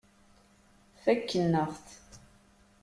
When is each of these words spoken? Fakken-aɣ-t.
Fakken-aɣ-t. 1.03 1.87